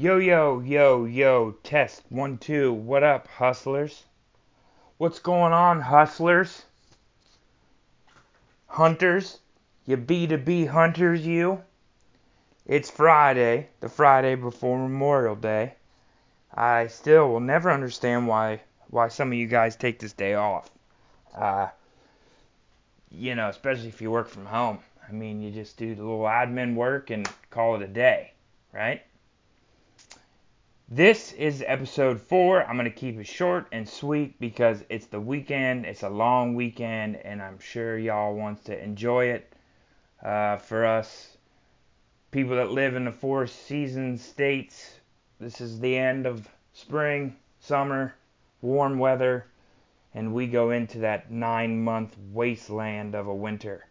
Yo, 0.00 0.16
yo, 0.18 0.60
yo, 0.60 1.06
yo, 1.06 1.50
test 1.64 2.04
one, 2.08 2.38
two. 2.38 2.72
What 2.72 3.02
up, 3.02 3.26
hustlers? 3.26 4.04
What's 4.96 5.18
going 5.18 5.52
on, 5.52 5.80
hustlers? 5.80 6.62
Hunters? 8.68 9.40
You 9.86 9.96
B2B 9.96 10.68
hunters, 10.68 11.26
you? 11.26 11.64
It's 12.64 12.88
Friday, 12.88 13.70
the 13.80 13.88
Friday 13.88 14.36
before 14.36 14.78
Memorial 14.78 15.34
Day. 15.34 15.74
I 16.54 16.86
still 16.86 17.28
will 17.30 17.40
never 17.40 17.68
understand 17.68 18.28
why 18.28 18.60
why 18.90 19.08
some 19.08 19.32
of 19.32 19.34
you 19.34 19.48
guys 19.48 19.74
take 19.74 19.98
this 19.98 20.12
day 20.12 20.34
off. 20.34 20.70
Uh, 21.34 21.70
you 23.10 23.34
know, 23.34 23.48
especially 23.48 23.88
if 23.88 24.00
you 24.00 24.12
work 24.12 24.28
from 24.28 24.46
home. 24.46 24.78
I 25.08 25.10
mean, 25.10 25.42
you 25.42 25.50
just 25.50 25.76
do 25.76 25.96
the 25.96 26.02
little 26.02 26.20
admin 26.20 26.76
work 26.76 27.10
and 27.10 27.28
call 27.50 27.74
it 27.74 27.82
a 27.82 27.88
day, 27.88 28.34
right? 28.72 29.02
This 30.90 31.34
is 31.34 31.62
episode 31.66 32.18
four. 32.18 32.64
I'm 32.64 32.78
going 32.78 32.90
to 32.90 32.90
keep 32.90 33.18
it 33.18 33.26
short 33.26 33.66
and 33.72 33.86
sweet 33.86 34.40
because 34.40 34.82
it's 34.88 35.04
the 35.04 35.20
weekend. 35.20 35.84
It's 35.84 36.02
a 36.02 36.08
long 36.08 36.54
weekend, 36.54 37.16
and 37.16 37.42
I'm 37.42 37.58
sure 37.58 37.98
y'all 37.98 38.34
wants 38.34 38.64
to 38.64 38.82
enjoy 38.82 39.26
it. 39.26 39.52
Uh, 40.22 40.56
for 40.56 40.86
us, 40.86 41.36
people 42.30 42.56
that 42.56 42.70
live 42.70 42.96
in 42.96 43.04
the 43.04 43.12
four 43.12 43.46
season 43.46 44.16
states, 44.16 44.94
this 45.38 45.60
is 45.60 45.78
the 45.78 45.94
end 45.94 46.24
of 46.24 46.48
spring, 46.72 47.36
summer, 47.60 48.14
warm 48.62 48.98
weather, 48.98 49.44
and 50.14 50.32
we 50.32 50.46
go 50.46 50.70
into 50.70 51.00
that 51.00 51.30
nine 51.30 51.84
month 51.84 52.16
wasteland 52.32 53.14
of 53.14 53.26
a 53.26 53.34
winter. 53.34 53.84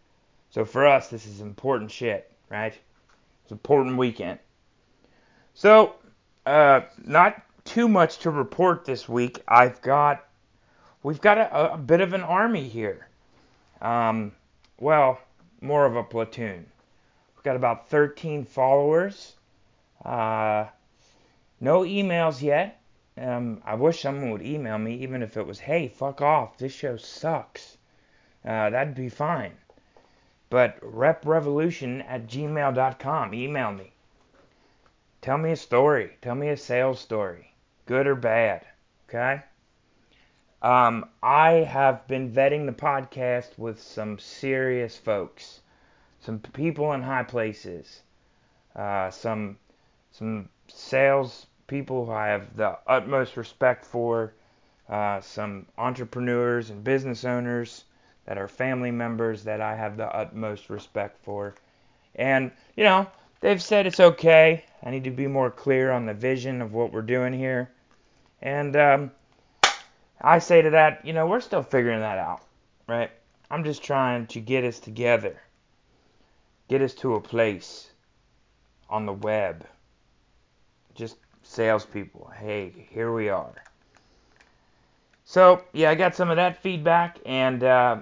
So 0.50 0.66
for 0.66 0.88
us, 0.88 1.10
this 1.10 1.28
is 1.28 1.42
important 1.42 1.92
shit, 1.92 2.32
right? 2.50 2.74
It's 3.44 3.52
an 3.52 3.58
important 3.58 3.98
weekend. 3.98 4.40
So 5.54 5.94
uh, 6.48 6.82
not 7.06 7.42
too 7.66 7.90
much 7.90 8.20
to 8.20 8.32
report 8.32 8.86
this 8.86 9.10
week. 9.10 9.44
I've 9.48 9.82
got, 9.82 10.26
we've 11.04 11.20
got 11.20 11.38
a, 11.38 11.74
a 11.74 11.78
bit 11.78 12.00
of 12.00 12.14
an 12.14 12.22
army 12.22 12.68
here. 12.70 13.08
Um, 13.82 14.32
well, 14.80 15.20
more 15.60 15.86
of 15.86 15.98
a 15.98 16.04
platoon. 16.04 16.66
We've 17.36 17.44
got 17.44 17.58
about 17.58 17.90
13 17.90 18.46
followers. 18.46 19.36
Uh, 20.06 20.68
no 21.60 21.82
emails 21.82 22.42
yet. 22.42 22.80
Um, 23.18 23.62
I 23.66 23.76
wish 23.76 24.02
someone 24.02 24.32
would 24.32 24.42
email 24.44 24.78
me, 24.78 24.96
even 24.96 25.22
if 25.24 25.36
it 25.36 25.46
was, 25.46 25.60
hey, 25.60 25.90
fuck 25.90 26.22
off, 26.22 26.58
this 26.58 26.72
show 26.72 26.96
sucks. 26.98 27.78
Uh, 28.46 28.70
that'd 28.70 28.96
be 28.96 29.10
fine. 29.10 29.54
But 30.50 30.80
reprevolution 30.80 32.06
at 32.08 32.28
gmail.com, 32.28 33.34
email 33.34 33.72
me. 33.74 33.92
Tell 35.22 35.38
me 35.38 35.52
a 35.52 35.56
story. 35.56 36.18
Tell 36.22 36.36
me 36.36 36.50
a 36.50 36.58
sales 36.58 37.00
story, 37.00 37.54
good 37.86 38.08
or 38.08 38.16
bad. 38.16 38.66
Okay? 39.10 39.42
Um, 40.62 41.10
I 41.22 41.52
have 41.52 42.08
been 42.08 42.32
vetting 42.32 42.66
the 42.66 42.72
podcast 42.72 43.58
with 43.58 43.82
some 43.82 44.18
serious 44.18 44.98
folks, 44.98 45.62
some 46.20 46.40
people 46.40 46.94
in 46.94 47.04
high 47.04 47.24
places, 47.24 48.02
uh, 48.76 49.12
some 49.12 49.58
some 50.12 50.50
sales 50.68 51.46
people 51.68 52.06
who 52.06 52.12
I 52.12 52.28
have 52.28 52.56
the 52.56 52.78
utmost 52.88 53.38
respect 53.38 53.86
for, 53.86 54.34
uh, 54.90 55.22
some 55.22 55.68
entrepreneurs 55.78 56.70
and 56.70 56.84
business 56.84 57.24
owners 57.24 57.86
that 58.26 58.38
are 58.38 58.48
family 58.48 58.92
members 58.92 59.44
that 59.44 59.62
I 59.62 59.76
have 59.76 59.96
the 59.98 60.08
utmost 60.16 60.70
respect 60.70 61.24
for, 61.24 61.54
and 62.16 62.52
you 62.76 62.84
know 62.84 63.06
they've 63.42 63.62
said 63.62 63.86
it's 63.86 64.00
okay. 64.00 64.66
I 64.84 64.92
need 64.92 65.04
to 65.06 65.12
be 65.12 65.28
more 65.28 65.52
clear 65.52 65.92
on 65.92 66.06
the 66.06 66.14
vision 66.14 66.62
of 66.62 66.74
what 66.74 66.94
we're 66.94 67.02
doing 67.02 67.34
here. 67.34 67.72
And 68.42 68.76
um, 68.76 69.12
I 70.22 70.40
say 70.40 70.62
to 70.62 70.70
that, 70.72 71.06
you 71.06 71.14
know, 71.14 71.28
we're 71.28 71.42
still 71.42 71.64
figuring 71.64 72.00
that 72.00 72.18
out, 72.18 72.42
right? 72.88 73.12
I'm 73.50 73.64
just 73.64 73.84
trying 73.84 74.28
to 74.28 74.40
get 74.40 74.64
us 74.64 74.80
together, 74.80 75.42
get 76.68 76.82
us 76.82 76.94
to 76.96 77.16
a 77.16 77.22
place 77.22 77.90
on 78.90 79.06
the 79.06 79.14
web. 79.14 79.66
Just 80.96 81.18
salespeople. 81.44 82.32
Hey, 82.38 82.88
here 82.90 83.14
we 83.14 83.30
are. 83.30 83.56
So, 85.26 85.64
yeah, 85.74 85.90
I 85.90 85.96
got 85.96 86.16
some 86.16 86.30
of 86.30 86.38
that 86.38 86.62
feedback, 86.62 87.20
and 87.26 87.64
uh, 87.64 87.98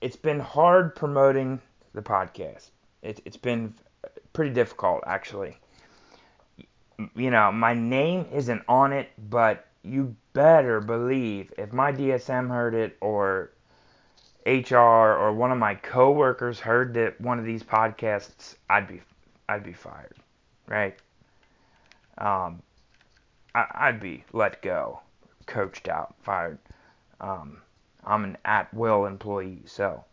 it's 0.00 0.16
been 0.16 0.40
hard 0.40 0.94
promoting 0.94 1.60
the 1.94 2.02
podcast. 2.02 2.70
It, 3.02 3.20
it's 3.24 3.36
been 3.36 3.74
pretty 4.32 4.52
difficult, 4.52 5.02
actually. 5.06 5.56
You 7.14 7.30
know, 7.30 7.52
my 7.52 7.74
name 7.74 8.26
isn't 8.32 8.62
on 8.68 8.92
it, 8.92 9.10
but 9.30 9.66
you 9.82 10.16
better 10.32 10.80
believe 10.80 11.52
if 11.58 11.72
my 11.72 11.92
DSM 11.92 12.48
heard 12.48 12.74
it 12.74 12.96
or 13.00 13.50
HR 14.46 14.76
or 14.76 15.32
one 15.32 15.52
of 15.52 15.58
my 15.58 15.74
coworkers 15.74 16.60
heard 16.60 16.94
that 16.94 17.20
one 17.20 17.38
of 17.38 17.44
these 17.44 17.62
podcasts, 17.62 18.54
I'd 18.70 18.88
be 18.88 19.02
I'd 19.48 19.64
be 19.64 19.72
fired, 19.72 20.16
right? 20.66 20.96
Um, 22.18 22.62
I, 23.54 23.90
would 23.90 24.00
be 24.00 24.24
let 24.32 24.60
go, 24.62 25.00
coached 25.46 25.88
out, 25.88 26.14
fired. 26.22 26.58
Um, 27.20 27.58
I'm 28.04 28.24
an 28.24 28.38
at 28.44 28.72
will 28.74 29.06
employee, 29.06 29.62
so 29.66 30.04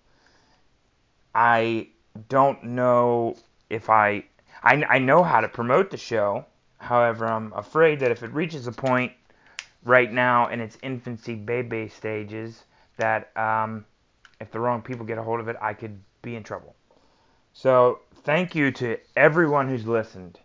I 1.35 1.89
don't 2.29 2.63
know 2.63 3.35
if 3.69 3.89
I, 3.89 4.25
I, 4.61 4.83
I 4.83 4.99
know 4.99 5.23
how 5.23 5.41
to 5.41 5.47
promote 5.47 5.91
the 5.91 5.97
show. 5.97 6.45
However, 6.83 7.25
I'm 7.25 7.53
afraid 7.53 7.99
that 8.01 8.11
if 8.11 8.23
it 8.23 8.31
reaches 8.33 8.67
a 8.67 8.71
point 8.71 9.11
right 9.83 10.11
now 10.11 10.49
in 10.49 10.59
its 10.59 10.77
infancy 10.81 11.35
baby 11.35 11.87
stages, 11.87 12.63
that 12.97 13.35
um, 13.37 13.85
if 14.39 14.51
the 14.51 14.59
wrong 14.59 14.81
people 14.81 15.05
get 15.05 15.17
a 15.17 15.23
hold 15.23 15.39
of 15.39 15.47
it, 15.47 15.55
I 15.61 15.73
could 15.73 15.99
be 16.21 16.35
in 16.35 16.43
trouble. 16.43 16.75
So 17.53 17.99
thank 18.23 18.55
you 18.55 18.71
to 18.71 18.97
everyone 19.15 19.69
who's 19.69 19.87
listened, 19.87 20.39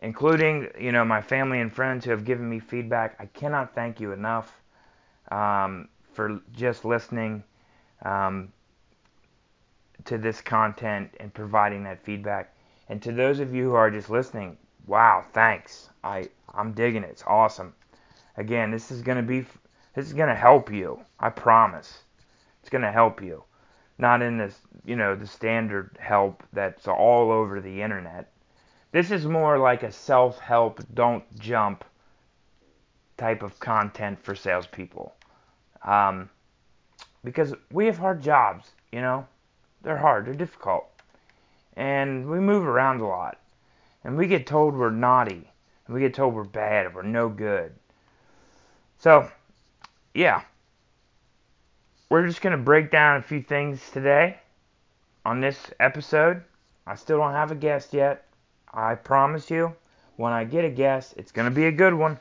including 0.00 0.68
you 0.78 0.92
know 0.92 1.04
my 1.04 1.20
family 1.22 1.60
and 1.60 1.72
friends 1.72 2.04
who 2.04 2.10
have 2.10 2.24
given 2.24 2.48
me 2.48 2.58
feedback. 2.58 3.16
I 3.18 3.26
cannot 3.26 3.74
thank 3.74 4.00
you 4.00 4.12
enough 4.12 4.60
um, 5.30 5.88
for 6.12 6.40
just 6.52 6.84
listening. 6.84 7.44
Um, 8.04 8.52
to 10.04 10.18
this 10.18 10.40
content 10.40 11.14
and 11.20 11.32
providing 11.32 11.84
that 11.84 12.02
feedback. 12.02 12.54
And 12.88 13.02
to 13.02 13.12
those 13.12 13.40
of 13.40 13.54
you 13.54 13.64
who 13.64 13.74
are 13.74 13.90
just 13.90 14.10
listening, 14.10 14.56
wow, 14.86 15.24
thanks. 15.32 15.90
I 16.02 16.28
I'm 16.54 16.72
digging 16.72 17.02
it. 17.04 17.10
It's 17.10 17.24
awesome. 17.26 17.74
Again, 18.36 18.70
this 18.70 18.90
is 18.90 19.02
going 19.02 19.18
to 19.18 19.22
be 19.22 19.46
this 19.94 20.06
is 20.06 20.12
to 20.28 20.34
help 20.34 20.72
you. 20.72 21.00
I 21.18 21.30
promise. 21.30 22.02
It's 22.60 22.70
going 22.70 22.82
to 22.82 22.92
help 22.92 23.22
you. 23.22 23.44
Not 23.98 24.22
in 24.22 24.38
this, 24.38 24.58
you 24.84 24.96
know, 24.96 25.14
the 25.14 25.26
standard 25.26 25.98
help 26.00 26.42
that's 26.52 26.88
all 26.88 27.30
over 27.30 27.60
the 27.60 27.82
internet. 27.82 28.32
This 28.92 29.10
is 29.10 29.26
more 29.26 29.58
like 29.58 29.82
a 29.82 29.92
self-help, 29.92 30.80
don't 30.94 31.24
jump 31.38 31.84
type 33.16 33.42
of 33.42 33.58
content 33.60 34.18
for 34.22 34.34
salespeople. 34.34 35.14
Um, 35.84 36.30
because 37.22 37.54
we 37.70 37.86
have 37.86 37.98
hard 37.98 38.22
jobs, 38.22 38.70
you 38.90 39.00
know. 39.00 39.26
They're 39.82 39.98
hard, 39.98 40.26
they're 40.26 40.34
difficult. 40.34 40.86
And 41.76 42.28
we 42.28 42.38
move 42.38 42.66
around 42.66 43.00
a 43.00 43.06
lot. 43.06 43.38
And 44.04 44.16
we 44.16 44.26
get 44.26 44.46
told 44.46 44.74
we're 44.74 44.90
naughty. 44.90 45.50
And 45.86 45.94
we 45.94 46.00
get 46.00 46.14
told 46.14 46.34
we're 46.34 46.44
bad, 46.44 46.94
we're 46.94 47.02
no 47.02 47.28
good. 47.28 47.72
So, 48.98 49.30
yeah. 50.14 50.42
We're 52.08 52.26
just 52.26 52.40
going 52.40 52.56
to 52.56 52.62
break 52.62 52.90
down 52.90 53.18
a 53.18 53.22
few 53.22 53.42
things 53.42 53.90
today 53.90 54.38
on 55.24 55.40
this 55.40 55.70
episode. 55.78 56.42
I 56.86 56.96
still 56.96 57.18
don't 57.18 57.32
have 57.32 57.50
a 57.50 57.54
guest 57.54 57.92
yet. 57.92 58.26
I 58.72 58.94
promise 58.94 59.50
you, 59.50 59.74
when 60.16 60.32
I 60.32 60.44
get 60.44 60.64
a 60.64 60.70
guest, 60.70 61.14
it's 61.16 61.32
going 61.32 61.48
to 61.48 61.54
be 61.54 61.66
a 61.66 61.72
good 61.72 61.94
one. 61.94 62.18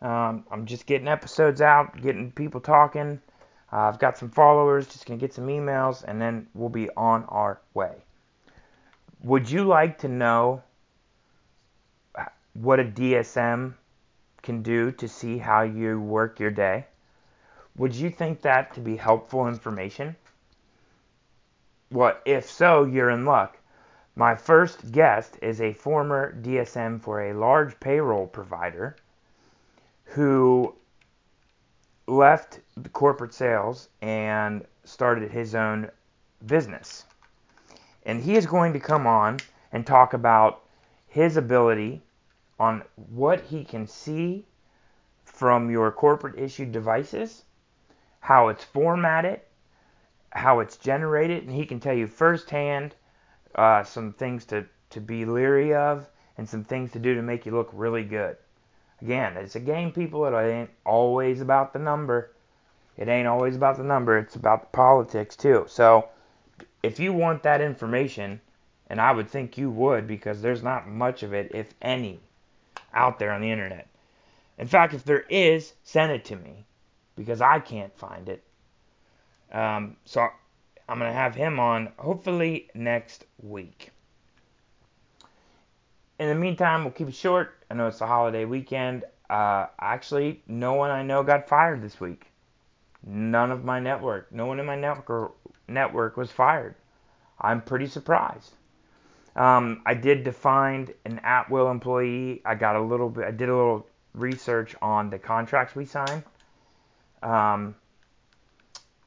Um, 0.00 0.44
I'm 0.50 0.66
just 0.66 0.86
getting 0.86 1.08
episodes 1.08 1.60
out, 1.60 2.00
getting 2.00 2.30
people 2.30 2.60
talking, 2.60 3.20
uh, 3.74 3.88
I've 3.88 3.98
got 3.98 4.16
some 4.16 4.30
followers, 4.30 4.86
just 4.86 5.04
going 5.04 5.18
to 5.18 5.26
get 5.26 5.34
some 5.34 5.48
emails, 5.48 6.04
and 6.06 6.22
then 6.22 6.46
we'll 6.54 6.68
be 6.68 6.88
on 6.90 7.24
our 7.24 7.60
way. 7.74 7.96
Would 9.24 9.50
you 9.50 9.64
like 9.64 9.98
to 9.98 10.08
know 10.08 10.62
what 12.54 12.80
a 12.80 12.84
DSM 12.84 13.74
can 14.42 14.62
do 14.62 14.92
to 14.92 15.08
see 15.08 15.38
how 15.38 15.62
you 15.62 16.00
work 16.00 16.38
your 16.40 16.50
day? 16.50 16.86
Would 17.76 17.94
you 17.94 18.10
think 18.10 18.42
that 18.42 18.72
to 18.74 18.80
be 18.80 18.96
helpful 18.96 19.48
information? 19.48 20.16
Well, 21.90 22.16
if 22.24 22.48
so, 22.48 22.84
you're 22.84 23.10
in 23.10 23.24
luck. 23.24 23.58
My 24.16 24.36
first 24.36 24.92
guest 24.92 25.36
is 25.42 25.60
a 25.60 25.72
former 25.72 26.36
DSM 26.40 27.00
for 27.02 27.22
a 27.22 27.34
large 27.34 27.78
payroll 27.80 28.28
provider 28.28 28.96
who 30.04 30.74
left 32.06 32.60
corporate 32.92 33.34
sales 33.34 33.88
and 34.00 34.64
started 34.84 35.32
his 35.32 35.56
own 35.56 35.90
business. 36.46 37.04
And 38.06 38.22
he 38.22 38.36
is 38.36 38.46
going 38.46 38.72
to 38.74 38.80
come 38.80 39.06
on 39.06 39.38
and 39.72 39.84
talk 39.84 40.12
about 40.12 40.62
his 41.08 41.36
ability 41.36 42.02
on 42.58 42.82
what 42.94 43.40
he 43.40 43.64
can 43.64 43.86
see 43.86 44.46
from 45.24 45.70
your 45.70 45.90
corporate 45.90 46.38
issued 46.38 46.72
devices, 46.72 47.44
how 48.20 48.48
it's 48.48 48.64
formatted, 48.64 49.40
how 50.30 50.60
it's 50.60 50.76
generated, 50.76 51.44
and 51.44 51.52
he 51.52 51.66
can 51.66 51.80
tell 51.80 51.94
you 51.94 52.06
firsthand 52.06 52.94
uh, 53.54 53.82
some 53.82 54.12
things 54.12 54.44
to, 54.44 54.64
to 54.90 55.00
be 55.00 55.24
leery 55.24 55.74
of 55.74 56.08
and 56.36 56.48
some 56.48 56.64
things 56.64 56.92
to 56.92 56.98
do 56.98 57.14
to 57.14 57.22
make 57.22 57.46
you 57.46 57.52
look 57.52 57.70
really 57.72 58.04
good. 58.04 58.36
Again, 59.00 59.36
it's 59.36 59.56
a 59.56 59.60
game, 59.60 59.92
people. 59.92 60.24
It 60.26 60.34
ain't 60.34 60.70
always 60.84 61.40
about 61.40 61.72
the 61.72 61.78
number. 61.78 62.32
It 62.96 63.08
ain't 63.08 63.26
always 63.26 63.56
about 63.56 63.76
the 63.76 63.84
number. 63.84 64.18
It's 64.18 64.36
about 64.36 64.62
the 64.62 64.76
politics 64.76 65.36
too. 65.36 65.64
So, 65.68 66.08
if 66.82 67.00
you 67.00 67.12
want 67.12 67.42
that 67.42 67.60
information, 67.60 68.40
and 68.88 69.00
I 69.00 69.12
would 69.12 69.28
think 69.28 69.58
you 69.58 69.70
would 69.70 70.06
because 70.06 70.40
there's 70.40 70.62
not 70.62 70.88
much 70.88 71.22
of 71.22 71.32
it, 71.32 71.50
if 71.54 71.74
any, 71.82 72.20
out 72.94 73.18
there 73.18 73.32
on 73.32 73.40
the 73.40 73.50
internet. 73.50 73.88
In 74.58 74.66
fact, 74.66 74.94
if 74.94 75.04
there 75.04 75.24
is, 75.28 75.74
send 75.82 76.12
it 76.12 76.24
to 76.26 76.36
me 76.36 76.64
because 77.16 77.40
I 77.40 77.58
can't 77.58 77.96
find 77.98 78.28
it. 78.28 78.44
Um, 79.52 79.96
so 80.04 80.28
I'm 80.88 80.98
going 80.98 81.10
to 81.10 81.16
have 81.16 81.34
him 81.34 81.58
on 81.58 81.92
hopefully 81.96 82.68
next 82.74 83.24
week. 83.42 83.90
In 86.18 86.28
the 86.28 86.34
meantime, 86.34 86.84
we'll 86.84 86.92
keep 86.92 87.08
it 87.08 87.14
short. 87.14 87.54
I 87.70 87.74
know 87.74 87.88
it's 87.88 88.00
a 88.00 88.06
holiday 88.06 88.44
weekend. 88.44 89.04
Uh, 89.28 89.66
actually, 89.80 90.42
no 90.46 90.74
one 90.74 90.90
I 90.90 91.02
know 91.02 91.22
got 91.22 91.48
fired 91.48 91.82
this 91.82 92.00
week. 92.00 92.26
None 93.06 93.50
of 93.50 93.64
my 93.64 93.80
network, 93.80 94.32
no 94.32 94.46
one 94.46 94.60
in 94.60 94.66
my 94.66 94.76
network 94.76 95.34
network 95.68 96.16
was 96.16 96.30
fired. 96.30 96.74
I'm 97.40 97.60
pretty 97.60 97.86
surprised. 97.86 98.52
Um, 99.36 99.82
I 99.84 99.94
did 99.94 100.22
define 100.22 100.88
an 101.04 101.20
at-will 101.24 101.70
employee. 101.70 102.40
I 102.44 102.54
got 102.54 102.76
a 102.76 102.80
little 102.80 103.10
bit. 103.10 103.24
I 103.24 103.30
did 103.32 103.48
a 103.48 103.56
little 103.56 103.86
research 104.14 104.76
on 104.80 105.10
the 105.10 105.18
contracts 105.18 105.74
we 105.74 105.84
sign, 105.84 106.22
um, 107.22 107.74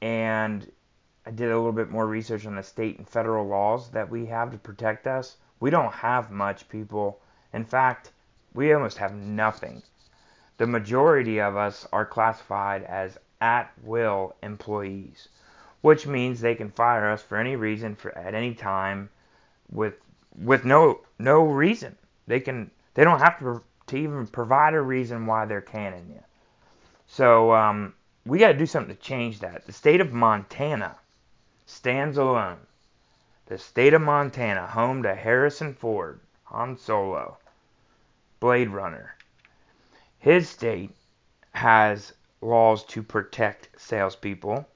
and 0.02 0.70
I 1.26 1.32
did 1.32 1.52
a 1.52 1.56
little 1.58 1.72
bit 1.72 1.90
more 1.90 2.06
research 2.06 2.46
on 2.46 2.56
the 2.56 2.64
state 2.64 2.98
and 2.98 3.08
federal 3.08 3.48
laws 3.48 3.90
that 3.92 4.10
we 4.10 4.26
have 4.26 4.52
to 4.52 4.58
protect 4.58 5.08
us. 5.08 5.38
We 5.60 5.70
don't 5.70 5.94
have 5.94 6.30
much, 6.30 6.68
people. 6.68 7.22
In 7.54 7.64
fact, 7.64 8.12
we 8.54 8.74
almost 8.74 8.98
have 8.98 9.14
nothing. 9.14 9.82
The 10.58 10.68
majority 10.68 11.40
of 11.40 11.56
us 11.56 11.88
are 11.94 12.06
classified 12.06 12.84
as 12.84 13.18
at-will 13.40 14.36
employees, 14.44 15.30
which 15.82 16.08
means 16.08 16.42
they 16.42 16.56
can 16.56 16.72
fire 16.72 17.12
us 17.12 17.22
for 17.22 17.38
any 17.38 17.56
reason 17.56 17.96
for 17.96 18.18
at 18.18 18.34
any 18.34 18.54
time 18.54 19.10
with 19.70 19.94
with 20.38 20.66
no 20.66 21.02
no 21.20 21.44
reason. 21.44 21.96
They 22.28 22.40
can 22.40 22.72
they 22.94 23.04
don't 23.04 23.20
have 23.20 23.40
to 23.40 23.62
to 23.88 23.98
even 23.98 24.28
provide 24.28 24.74
a 24.74 24.82
reason 24.82 25.26
why 25.26 25.46
they're 25.46 25.62
canning 25.62 26.08
you. 26.10 26.24
So 27.08 27.54
um, 27.54 27.94
we 28.26 28.38
got 28.38 28.50
to 28.50 28.58
do 28.58 28.66
something 28.66 28.96
to 28.96 29.02
change 29.02 29.40
that. 29.40 29.66
The 29.66 29.72
state 29.72 30.02
of 30.02 30.12
Montana 30.12 30.98
stands 31.66 32.18
alone. 32.18 32.58
The 33.46 33.58
state 33.58 33.94
of 33.94 34.02
Montana, 34.02 34.68
home 34.68 35.04
to 35.04 35.16
Harrison 35.16 35.74
Ford, 35.74 36.20
Han 36.46 36.78
Solo, 36.78 37.38
Blade 38.42 38.70
Runner. 38.70 39.16
His 40.20 40.50
state 40.50 40.92
has 41.54 42.14
laws 42.42 42.84
to 42.86 43.02
protect 43.02 43.70
salespeople 43.80 44.68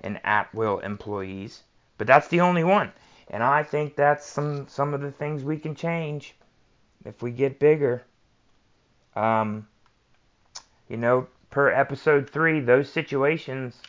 and 0.00 0.20
at 0.24 0.52
will 0.52 0.80
employees, 0.80 1.62
but 1.98 2.06
that's 2.08 2.28
the 2.28 2.40
only 2.40 2.64
one. 2.64 2.92
And 3.30 3.42
I 3.42 3.62
think 3.62 3.96
that's 3.96 4.24
some 4.26 4.68
some 4.68 4.94
of 4.94 5.00
the 5.00 5.10
things 5.10 5.42
we 5.42 5.58
can 5.58 5.74
change 5.74 6.36
if 7.04 7.22
we 7.22 7.30
get 7.30 7.58
bigger. 7.58 8.04
Um, 9.14 9.66
you 10.88 10.96
know, 10.96 11.26
per 11.50 11.70
episode 11.70 12.30
three, 12.30 12.60
those 12.60 12.90
situations, 12.90 13.80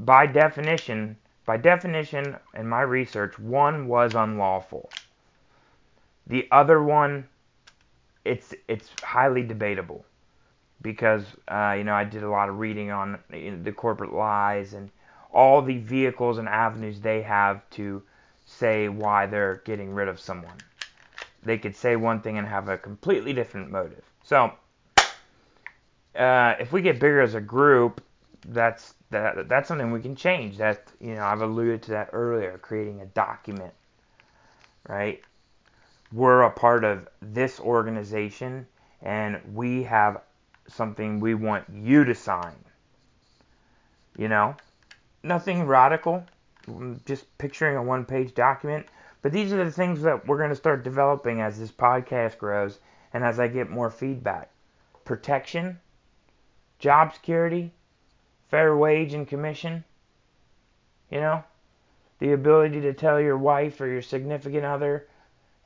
by 0.00 0.26
definition, 0.26 1.16
by 1.46 1.58
definition, 1.58 2.36
in 2.54 2.66
my 2.66 2.80
research, 2.80 3.38
one 3.38 3.86
was 3.86 4.14
unlawful. 4.14 4.90
The 6.26 6.48
other 6.50 6.82
one, 6.82 7.28
it's 8.24 8.54
it's 8.66 8.90
highly 9.02 9.42
debatable 9.42 10.04
because 10.80 11.24
uh, 11.48 11.74
you 11.76 11.84
know 11.84 11.94
I 11.94 12.04
did 12.04 12.22
a 12.22 12.30
lot 12.30 12.48
of 12.48 12.58
reading 12.58 12.90
on 12.90 13.18
the 13.30 13.72
corporate 13.72 14.12
lies 14.12 14.74
and 14.74 14.90
all 15.32 15.62
the 15.62 15.78
vehicles 15.78 16.38
and 16.38 16.48
avenues 16.48 17.00
they 17.00 17.22
have 17.22 17.68
to 17.70 18.02
say 18.58 18.88
why 18.88 19.26
they're 19.26 19.62
getting 19.64 19.94
rid 19.94 20.08
of 20.08 20.20
someone. 20.20 20.56
They 21.42 21.58
could 21.58 21.76
say 21.76 21.96
one 21.96 22.20
thing 22.20 22.38
and 22.38 22.46
have 22.46 22.68
a 22.68 22.78
completely 22.78 23.32
different 23.32 23.70
motive. 23.70 24.04
So, 24.22 24.52
uh, 26.16 26.54
if 26.58 26.72
we 26.72 26.80
get 26.80 26.94
bigger 27.00 27.20
as 27.20 27.34
a 27.34 27.40
group, 27.40 28.02
that's 28.48 28.94
that 29.10 29.48
that's 29.48 29.68
something 29.68 29.90
we 29.90 30.00
can 30.00 30.16
change. 30.16 30.58
That 30.58 30.82
you 31.00 31.14
know 31.14 31.24
I've 31.24 31.40
alluded 31.40 31.82
to 31.84 31.90
that 31.92 32.10
earlier, 32.12 32.58
creating 32.58 33.00
a 33.00 33.06
document, 33.06 33.74
right? 34.88 35.22
We're 36.12 36.42
a 36.42 36.50
part 36.50 36.84
of 36.84 37.08
this 37.20 37.58
organization, 37.60 38.66
and 39.02 39.40
we 39.54 39.82
have 39.84 40.22
something 40.68 41.20
we 41.20 41.34
want 41.34 41.64
you 41.72 42.04
to 42.04 42.14
sign. 42.14 42.56
You 44.16 44.28
know, 44.28 44.56
nothing 45.22 45.66
radical, 45.66 46.24
just 47.04 47.36
picturing 47.38 47.76
a 47.76 47.82
one 47.82 48.04
page 48.04 48.34
document. 48.34 48.86
But 49.22 49.32
these 49.32 49.52
are 49.52 49.64
the 49.64 49.70
things 49.70 50.02
that 50.02 50.26
we're 50.26 50.38
going 50.38 50.50
to 50.50 50.56
start 50.56 50.84
developing 50.84 51.40
as 51.40 51.58
this 51.58 51.72
podcast 51.72 52.38
grows 52.38 52.78
and 53.12 53.24
as 53.24 53.40
I 53.40 53.48
get 53.48 53.70
more 53.70 53.90
feedback. 53.90 54.50
Protection, 55.04 55.80
job 56.78 57.14
security, 57.14 57.72
fair 58.50 58.76
wage 58.76 59.14
and 59.14 59.26
commission. 59.26 59.84
You 61.10 61.20
know, 61.20 61.44
the 62.18 62.32
ability 62.32 62.80
to 62.82 62.92
tell 62.92 63.20
your 63.20 63.38
wife 63.38 63.80
or 63.80 63.86
your 63.86 64.02
significant 64.02 64.64
other 64.64 65.06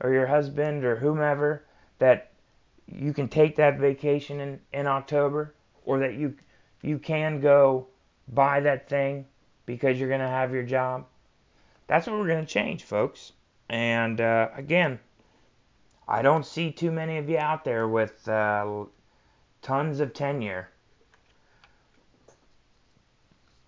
or 0.00 0.12
your 0.12 0.27
husband 0.27 0.85
or 0.85 0.97
whomever 0.97 1.65
that 1.99 2.31
you 2.87 3.12
can 3.12 3.29
take 3.29 3.56
that 3.56 3.79
vacation 3.79 4.41
in, 4.41 4.61
in 4.73 4.87
October 4.87 5.55
or 5.85 5.99
that 5.99 6.15
you 6.15 6.35
you 6.83 6.99
can 6.99 7.41
go 7.41 7.87
buy 8.29 8.61
that 8.61 8.89
thing 8.89 9.27
because 9.69 10.00
you're 10.00 10.09
going 10.09 10.23
to 10.23 10.26
have 10.26 10.55
your 10.55 10.62
job. 10.62 11.05
That's 11.88 12.06
what 12.06 12.19
we're 12.19 12.26
going 12.26 12.44
to 12.44 12.50
change, 12.50 12.85
folks. 12.85 13.32
And 13.69 14.19
uh, 14.19 14.49
again, 14.56 14.99
I 16.09 16.23
don't 16.23 16.47
see 16.47 16.73
too 16.73 16.91
many 16.91 17.19
of 17.19 17.29
you 17.29 17.37
out 17.37 17.65
there 17.65 17.87
with 17.87 18.26
uh, 18.26 18.85
tons 19.61 20.00
of 20.00 20.14
tenure. 20.14 20.71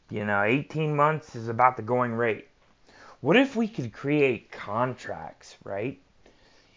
You 0.08 0.24
know, 0.24 0.42
18 0.42 0.96
months 0.96 1.36
is 1.36 1.48
about 1.48 1.76
the 1.76 1.82
going 1.82 2.14
rate. 2.14 2.48
What 3.20 3.36
if 3.36 3.54
we 3.54 3.68
could 3.68 3.92
create 3.92 4.50
contracts, 4.50 5.58
right? 5.64 6.00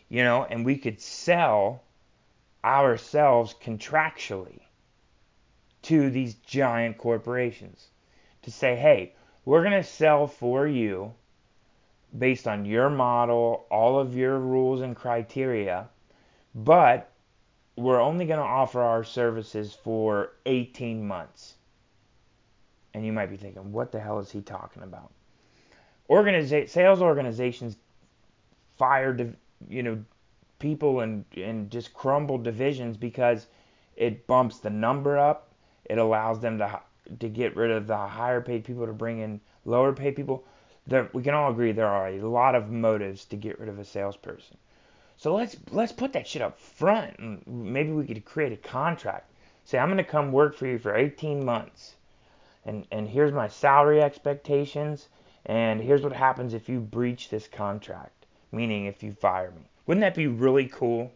You 0.09 0.25
know, 0.25 0.43
and 0.43 0.65
we 0.65 0.77
could 0.77 1.00
sell 1.00 1.81
ourselves 2.62 3.55
contractually 3.63 4.59
to 5.83 6.09
these 6.09 6.33
giant 6.33 6.98
corporations 6.98 7.88
to 8.43 8.51
say, 8.51 8.75
hey, 8.75 9.13
we're 9.45 9.62
going 9.63 9.81
to 9.81 9.83
sell 9.83 10.27
for 10.27 10.67
you 10.67 11.13
based 12.17 12.47
on 12.47 12.65
your 12.65 12.89
model, 12.89 13.65
all 13.69 14.00
of 14.00 14.15
your 14.15 14.39
rules 14.39 14.81
and 14.81 14.95
criteria, 14.95 15.88
but 16.53 17.12
we're 17.75 18.00
only 18.00 18.25
going 18.25 18.39
to 18.39 18.45
offer 18.45 18.81
our 18.81 19.03
services 19.03 19.73
for 19.73 20.31
18 20.45 21.05
months. 21.05 21.55
And 22.93 23.05
you 23.05 23.12
might 23.12 23.31
be 23.31 23.38
thinking, 23.38 23.71
what 23.71 23.91
the 23.91 24.00
hell 24.00 24.19
is 24.19 24.31
he 24.31 24.41
talking 24.41 24.83
about? 24.83 25.12
Organiza- 26.09 26.69
sales 26.69 27.01
organizations 27.01 27.77
fire, 28.77 29.35
you 29.67 29.81
know, 29.81 30.03
people 30.59 31.01
and 31.01 31.25
and 31.35 31.69
just 31.69 31.93
crumble 31.93 32.38
divisions 32.38 32.95
because 32.95 33.47
it 33.95 34.27
bumps 34.27 34.59
the 34.59 34.69
number 34.69 35.17
up. 35.17 35.51
It 35.85 35.97
allows 35.97 36.39
them 36.39 36.57
to 36.59 36.79
to 37.19 37.29
get 37.29 37.55
rid 37.55 37.72
of 37.72 37.88
the 37.88 37.98
higher 37.98 38.41
paid 38.41 38.63
people 38.63 38.86
to 38.86 38.93
bring 38.93 39.19
in 39.19 39.41
lower 39.65 39.93
paid 39.93 40.15
people. 40.15 40.43
There, 40.88 41.10
we 41.13 41.24
can 41.24 41.33
all 41.33 41.51
agree 41.51 41.72
there 41.72 41.88
are 41.88 42.07
a 42.07 42.22
lot 42.22 42.55
of 42.55 42.69
motives 42.69 43.25
to 43.25 43.36
get 43.36 43.60
rid 43.60 43.69
of 43.69 43.79
a 43.79 43.86
salesperson. 43.86 44.57
So 45.15 45.36
let's 45.36 45.55
let's 45.72 45.91
put 45.91 46.13
that 46.13 46.27
shit 46.27 46.41
up 46.41 46.57
front, 46.57 47.17
and 47.19 47.45
maybe 47.48 47.91
we 47.91 48.05
could 48.05 48.25
create 48.25 48.51
a 48.51 48.57
contract. 48.57 49.31
Say 49.63 49.77
I'm 49.77 49.88
going 49.88 49.98
to 49.98 50.03
come 50.03 50.31
work 50.31 50.55
for 50.55 50.65
you 50.65 50.79
for 50.79 50.95
18 50.95 51.45
months, 51.45 51.95
and 52.65 52.86
and 52.91 53.07
here's 53.07 53.31
my 53.31 53.48
salary 53.48 54.01
expectations, 54.01 55.07
and 55.45 55.81
here's 55.81 56.01
what 56.01 56.13
happens 56.13 56.53
if 56.53 56.67
you 56.67 56.79
breach 56.79 57.29
this 57.29 57.48
contract, 57.48 58.25
meaning 58.51 58.86
if 58.86 59.03
you 59.03 59.13
fire 59.13 59.51
me. 59.51 59.69
Wouldn't 59.86 60.01
that 60.01 60.15
be 60.15 60.27
really 60.27 60.67
cool? 60.67 61.12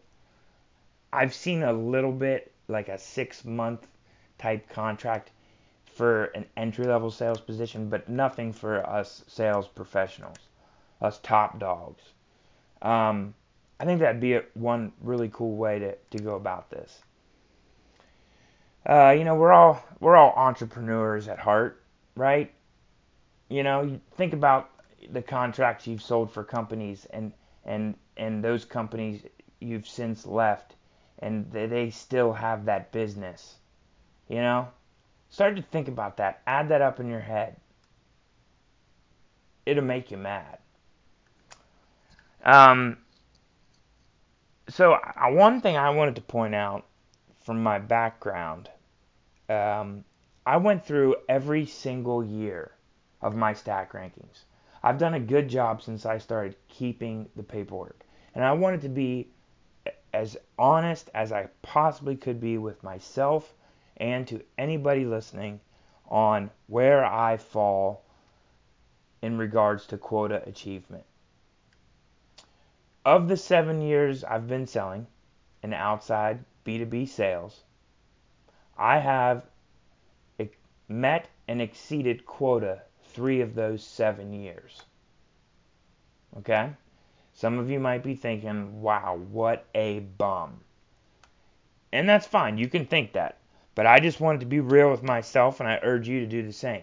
I've 1.12 1.34
seen 1.34 1.62
a 1.62 1.72
little 1.72 2.12
bit 2.12 2.52
like 2.68 2.88
a 2.88 2.98
six 2.98 3.44
month 3.44 3.86
type 4.38 4.68
contract 4.68 5.30
for 5.98 6.26
an 6.26 6.46
entry 6.56 6.86
level 6.86 7.10
sales 7.10 7.40
position, 7.40 7.88
but 7.88 8.08
nothing 8.08 8.52
for 8.52 8.88
us 8.88 9.24
sales 9.26 9.66
professionals, 9.66 10.36
us 11.02 11.18
top 11.24 11.58
dogs. 11.58 12.02
Um, 12.80 13.34
I 13.80 13.84
think 13.84 13.98
that'd 13.98 14.20
be 14.20 14.34
a, 14.34 14.44
one 14.54 14.92
really 15.00 15.28
cool 15.32 15.56
way 15.56 15.80
to, 15.80 15.96
to 16.16 16.22
go 16.22 16.36
about 16.36 16.70
this. 16.70 17.02
Uh, 18.86 19.10
you 19.10 19.24
know, 19.24 19.34
we're 19.34 19.52
all 19.52 19.84
we're 19.98 20.16
all 20.16 20.32
entrepreneurs 20.36 21.26
at 21.26 21.40
heart, 21.40 21.82
right? 22.14 22.52
You 23.48 23.64
know, 23.64 23.82
you 23.82 24.00
think 24.12 24.34
about 24.34 24.70
the 25.10 25.20
contracts 25.20 25.88
you've 25.88 26.00
sold 26.00 26.30
for 26.30 26.44
companies 26.44 27.06
and 27.10 27.32
and 27.64 27.96
and 28.16 28.42
those 28.42 28.64
companies 28.64 29.22
you've 29.58 29.88
since 29.88 30.24
left 30.24 30.76
and 31.18 31.50
they, 31.50 31.66
they 31.66 31.90
still 31.90 32.32
have 32.32 32.66
that 32.66 32.92
business. 32.92 33.56
You 34.28 34.36
know? 34.36 34.68
Start 35.38 35.54
to 35.54 35.62
think 35.62 35.86
about 35.86 36.16
that. 36.16 36.42
Add 36.48 36.70
that 36.70 36.82
up 36.82 36.98
in 36.98 37.08
your 37.08 37.20
head. 37.20 37.54
It'll 39.66 39.84
make 39.84 40.10
you 40.10 40.16
mad. 40.16 40.58
Um, 42.44 42.96
so, 44.68 44.94
uh, 44.94 45.30
one 45.30 45.60
thing 45.60 45.76
I 45.76 45.90
wanted 45.90 46.16
to 46.16 46.22
point 46.22 46.56
out 46.56 46.86
from 47.44 47.62
my 47.62 47.78
background 47.78 48.68
um, 49.48 50.02
I 50.44 50.56
went 50.56 50.84
through 50.84 51.14
every 51.28 51.66
single 51.66 52.24
year 52.24 52.72
of 53.22 53.36
my 53.36 53.52
stack 53.52 53.92
rankings. 53.92 54.42
I've 54.82 54.98
done 54.98 55.14
a 55.14 55.20
good 55.20 55.46
job 55.48 55.82
since 55.82 56.04
I 56.04 56.18
started 56.18 56.56
keeping 56.66 57.28
the 57.36 57.44
paperwork. 57.44 58.04
And 58.34 58.44
I 58.44 58.54
wanted 58.54 58.80
to 58.80 58.88
be 58.88 59.28
as 60.12 60.36
honest 60.58 61.10
as 61.14 61.30
I 61.30 61.46
possibly 61.62 62.16
could 62.16 62.40
be 62.40 62.58
with 62.58 62.82
myself 62.82 63.54
and 63.98 64.26
to 64.28 64.42
anybody 64.56 65.04
listening 65.04 65.60
on 66.08 66.50
where 66.66 67.04
I 67.04 67.36
fall 67.36 68.02
in 69.20 69.36
regards 69.36 69.86
to 69.86 69.98
quota 69.98 70.42
achievement. 70.46 71.04
Of 73.04 73.28
the 73.28 73.36
seven 73.36 73.82
years 73.82 74.24
I've 74.24 74.48
been 74.48 74.66
selling 74.66 75.06
in 75.62 75.74
outside 75.74 76.44
B2B 76.64 77.08
sales, 77.08 77.62
I 78.76 78.98
have 78.98 79.44
met 80.88 81.28
and 81.46 81.60
exceeded 81.60 82.24
quota 82.24 82.82
three 83.02 83.40
of 83.40 83.54
those 83.54 83.84
seven 83.84 84.32
years. 84.32 84.82
Okay? 86.38 86.70
Some 87.34 87.58
of 87.58 87.70
you 87.70 87.78
might 87.78 88.02
be 88.02 88.14
thinking, 88.14 88.80
wow, 88.82 89.18
what 89.30 89.66
a 89.74 90.00
bum. 90.00 90.60
And 91.92 92.08
that's 92.08 92.26
fine. 92.26 92.58
You 92.58 92.68
can 92.68 92.86
think 92.86 93.12
that. 93.12 93.38
But 93.78 93.86
I 93.86 94.00
just 94.00 94.18
wanted 94.18 94.40
to 94.40 94.46
be 94.46 94.58
real 94.58 94.90
with 94.90 95.04
myself, 95.04 95.60
and 95.60 95.68
I 95.68 95.78
urge 95.84 96.08
you 96.08 96.18
to 96.18 96.26
do 96.26 96.42
the 96.42 96.52
same. 96.52 96.82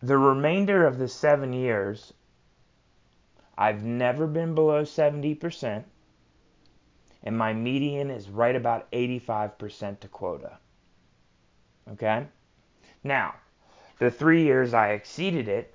The 0.00 0.16
remainder 0.16 0.86
of 0.86 0.96
the 0.96 1.08
seven 1.08 1.52
years, 1.52 2.14
I've 3.58 3.84
never 3.84 4.26
been 4.26 4.54
below 4.54 4.84
70%, 4.84 5.84
and 7.22 7.36
my 7.36 7.52
median 7.52 8.10
is 8.10 8.30
right 8.30 8.56
about 8.56 8.90
85% 8.92 10.00
to 10.00 10.08
quota. 10.08 10.56
Okay? 11.92 12.28
Now, 13.04 13.34
the 13.98 14.10
three 14.10 14.42
years 14.42 14.72
I 14.72 14.92
exceeded 14.92 15.48
it, 15.48 15.74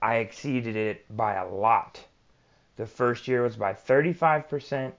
I 0.00 0.18
exceeded 0.18 0.76
it 0.76 1.04
by 1.16 1.34
a 1.34 1.48
lot. 1.48 2.04
The 2.76 2.86
first 2.86 3.26
year 3.26 3.42
was 3.42 3.56
by 3.56 3.72
35%, 3.72 4.92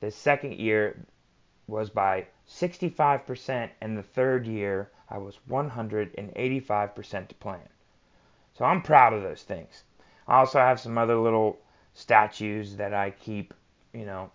the 0.00 0.10
second 0.10 0.56
year 0.56 1.06
was 1.70 1.88
by 1.88 2.26
65%, 2.48 3.70
and 3.80 3.96
the 3.96 4.02
third 4.02 4.46
year 4.46 4.90
I 5.08 5.18
was 5.18 5.38
185% 5.48 7.28
to 7.28 7.34
plan. 7.36 7.68
So 8.54 8.64
I'm 8.64 8.82
proud 8.82 9.12
of 9.12 9.22
those 9.22 9.42
things. 9.42 9.84
I 10.26 10.38
also 10.38 10.58
have 10.58 10.80
some 10.80 10.98
other 10.98 11.16
little 11.16 11.58
statues 11.94 12.76
that 12.76 12.92
I 12.92 13.10
keep, 13.10 13.54
you 13.92 14.04
know, 14.04 14.30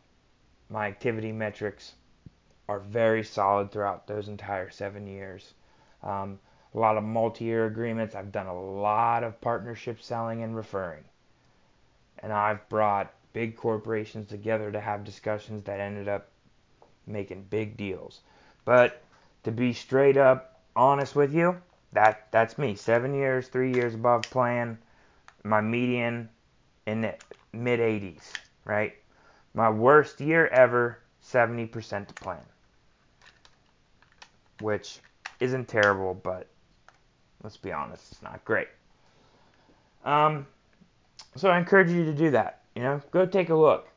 my 0.69 0.87
activity 0.87 1.31
metrics 1.31 1.93
are 2.67 2.79
very 2.79 3.23
solid 3.23 3.71
throughout 3.71 4.07
those 4.07 4.27
entire 4.27 4.69
seven 4.69 5.05
years. 5.05 5.53
Um, 6.01 6.39
a 6.73 6.79
lot 6.79 6.97
of 6.97 7.03
multi-year 7.03 7.65
agreements. 7.65 8.15
I've 8.15 8.31
done 8.31 8.47
a 8.47 8.61
lot 8.61 9.23
of 9.23 9.39
partnership 9.39 10.01
selling 10.01 10.43
and 10.43 10.55
referring. 10.55 11.03
And 12.19 12.33
I've 12.33 12.67
brought 12.69 13.13
big 13.33 13.55
corporations 13.55 14.29
together 14.29 14.71
to 14.71 14.79
have 14.79 15.03
discussions 15.03 15.63
that 15.65 15.79
ended 15.79 16.07
up 16.07 16.29
making 17.07 17.47
big 17.49 17.77
deals. 17.77 18.21
But 18.63 19.01
to 19.43 19.51
be 19.51 19.73
straight 19.73 20.17
up 20.17 20.59
honest 20.75 21.15
with 21.15 21.33
you, 21.33 21.61
that 21.93 22.27
that's 22.31 22.57
me. 22.57 22.75
7 22.75 23.13
years, 23.13 23.47
3 23.47 23.71
years 23.71 23.95
above 23.95 24.29
plan. 24.29 24.77
My 25.43 25.61
median 25.61 26.29
in 26.85 27.01
the 27.01 27.15
mid 27.53 27.79
80s, 27.79 28.39
right? 28.65 28.93
My 29.53 29.69
worst 29.69 30.19
year 30.19 30.47
ever, 30.47 30.99
70% 31.23 32.07
to 32.07 32.13
plan. 32.15 32.41
Which 34.59 34.99
isn't 35.39 35.67
terrible, 35.67 36.13
but 36.13 36.47
let's 37.43 37.57
be 37.57 37.71
honest, 37.71 38.11
it's 38.11 38.21
not 38.21 38.43
great. 38.45 38.67
Um, 40.03 40.47
so 41.35 41.49
I 41.49 41.57
encourage 41.57 41.91
you 41.91 42.05
to 42.05 42.13
do 42.13 42.31
that. 42.31 42.61
You 42.75 42.83
know, 42.83 43.01
go 43.11 43.25
take 43.25 43.49
a 43.49 43.55
look. 43.55 43.87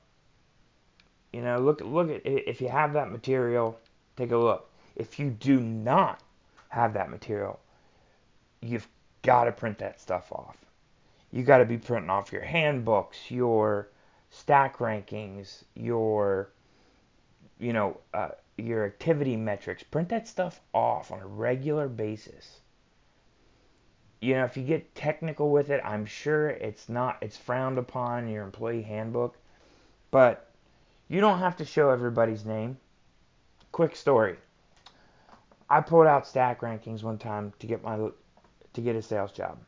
You 1.33 1.43
know, 1.43 1.59
look 1.59 1.81
look 1.81 2.11
at 2.11 2.23
if 2.25 2.61
you 2.61 2.69
have 2.69 2.95
that 2.95 3.11
material, 3.11 3.79
take 4.17 4.33
a 4.33 4.37
look. 4.37 4.71
If 4.97 5.19
you 5.19 5.31
do 5.31 5.61
not 5.61 6.21
have 6.69 6.95
that 6.95 7.11
material, 7.11 7.61
you've 8.61 8.89
got 9.23 9.45
to 9.45 9.53
print 9.53 9.79
that 9.79 10.01
stuff 10.01 10.33
off. 10.33 10.57
You 11.31 11.43
got 11.43 11.59
to 11.59 11.67
be 11.67 11.77
printing 11.77 12.11
off 12.11 12.33
your 12.33 12.43
handbooks, 12.43 13.31
your 13.31 13.89
stack 14.31 14.79
rankings, 14.79 15.65
your 15.75 16.51
you 17.59 17.73
know, 17.73 17.99
uh, 18.15 18.31
your 18.57 18.87
activity 18.87 19.37
metrics. 19.37 19.83
Print 19.83 20.09
that 20.09 20.29
stuff 20.29 20.61
off 20.73 21.13
on 21.13 21.21
a 21.21 21.27
regular 21.27 21.89
basis. 21.89 22.61
You 24.21 24.35
know, 24.35 24.45
if 24.45 24.57
you 24.57 24.65
get 24.65 24.95
technical 24.95 25.51
with 25.51 25.71
it, 25.71 25.81
I'm 25.85 26.07
sure 26.07 26.49
it's 26.49 26.89
not 26.89 27.19
it's 27.21 27.37
frowned 27.37 27.79
upon 27.79 28.25
in 28.25 28.31
your 28.31 28.45
employee 28.45 28.83
handbook, 28.83 29.37
but 30.11 30.48
you 31.09 31.21
don't 31.21 31.39
have 31.39 31.57
to 31.57 31.65
show 31.65 31.91
everybody's 31.91 32.45
name. 32.45 32.77
Quick 33.73 33.97
story. 33.97 34.37
I 35.71 35.81
pulled 35.81 36.07
out 36.07 36.27
stack 36.27 36.61
rankings 36.61 37.03
one 37.03 37.19
time 37.19 37.53
to 37.59 37.67
get 37.67 37.83
my 37.83 37.97
to 37.97 38.81
get 38.81 38.97
a 38.97 39.03
sales 39.03 39.33
job. 39.33 39.59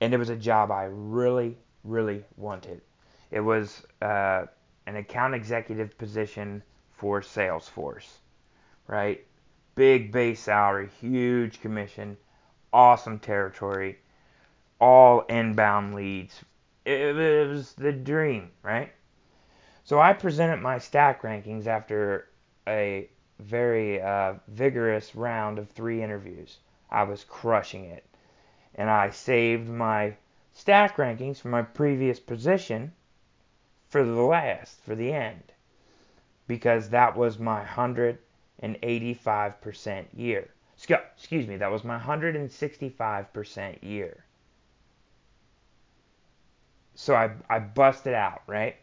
And 0.00 0.14
it 0.14 0.18
was 0.18 0.28
a 0.28 0.36
job 0.36 0.70
I 0.70 0.84
really 0.84 1.56
really 1.84 2.24
wanted. 2.36 2.80
It 3.30 3.40
was 3.40 3.82
uh, 4.00 4.46
an 4.86 4.96
account 4.96 5.34
executive 5.34 5.96
position 5.98 6.62
for 6.92 7.20
Salesforce, 7.20 8.08
right? 8.86 9.24
Big 9.74 10.10
base 10.10 10.40
salary, 10.40 10.88
huge 11.00 11.60
commission, 11.60 12.16
awesome 12.72 13.18
territory, 13.18 13.98
all 14.80 15.20
inbound 15.28 15.94
leads. 15.94 16.44
It, 16.84 17.16
it 17.16 17.48
was 17.48 17.74
the 17.74 17.92
dream, 17.92 18.50
right? 18.62 18.92
So 19.88 19.98
I 19.98 20.12
presented 20.12 20.60
my 20.60 20.76
stack 20.76 21.22
rankings 21.22 21.66
after 21.66 22.28
a 22.66 23.08
very 23.38 24.02
uh, 24.02 24.34
vigorous 24.46 25.14
round 25.14 25.58
of 25.58 25.70
three 25.70 26.02
interviews. 26.02 26.58
I 26.90 27.04
was 27.04 27.24
crushing 27.24 27.86
it. 27.86 28.04
And 28.74 28.90
I 28.90 29.08
saved 29.08 29.66
my 29.66 30.12
stack 30.52 30.98
rankings 30.98 31.40
from 31.40 31.52
my 31.52 31.62
previous 31.62 32.20
position 32.20 32.92
for 33.88 34.04
the 34.04 34.20
last, 34.20 34.78
for 34.84 34.94
the 34.94 35.10
end, 35.10 35.54
because 36.46 36.90
that 36.90 37.16
was 37.16 37.38
my 37.38 37.64
185% 37.64 40.04
year. 40.12 40.50
Excuse 41.16 41.46
me, 41.46 41.56
that 41.56 41.70
was 41.70 41.82
my 41.82 41.98
165% 41.98 43.82
year. 43.82 44.22
So 46.94 47.14
I, 47.14 47.30
I 47.48 47.58
busted 47.58 48.12
out, 48.12 48.42
right? 48.46 48.76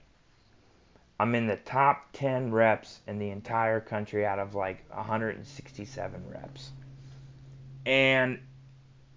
I'm 1.20 1.34
in 1.34 1.48
the 1.48 1.56
top 1.56 2.10
10 2.14 2.52
reps 2.52 3.00
in 3.08 3.20
the 3.20 3.30
entire 3.30 3.80
country 3.80 4.26
out 4.26 4.40
of 4.40 4.54
like 4.54 4.84
167 4.94 6.24
reps. 6.30 6.72
And 7.86 8.40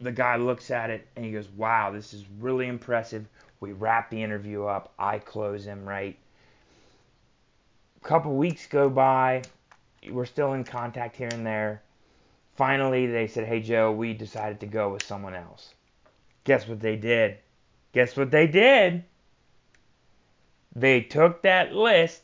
the 0.01 0.13
guy 0.13 0.37
looks 0.37 0.71
at 0.71 0.91
it 0.91 1.09
and 1.17 1.25
he 1.25 1.33
goes, 1.33 1.49
Wow, 1.49 1.91
this 1.91 2.15
is 2.15 2.25
really 2.39 2.67
impressive. 2.67 3.27
We 3.61 3.73
wrap 3.73 4.11
the 4.11 4.23
interview 4.23 4.65
up. 4.65 4.93
I 4.99 5.19
close 5.19 5.65
him, 5.65 5.85
right? 5.85 6.17
A 8.01 8.07
couple 8.07 8.37
weeks 8.37 8.67
go 8.67 8.89
by. 8.89 9.43
We're 10.09 10.27
still 10.27 10.53
in 10.53 10.63
contact 10.63 11.17
here 11.17 11.31
and 11.33 11.45
there. 11.45 11.83
Finally, 12.57 13.07
they 13.07 13.27
said, 13.27 13.47
Hey, 13.47 13.61
Joe, 13.61 13.91
we 13.91 14.15
decided 14.15 14.61
to 14.61 14.67
go 14.67 14.91
with 14.91 15.03
someone 15.03 15.35
else. 15.35 15.75
Guess 16.45 16.69
what 16.69 16.81
they 16.81 16.97
did? 16.97 17.39
Guess 17.93 18.17
what 18.17 18.31
they 18.31 18.47
did? 18.47 19.03
They 20.75 21.01
took 21.01 21.43
that 21.43 21.75
list 21.75 22.23